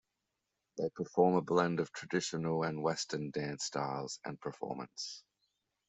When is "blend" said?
1.43-1.79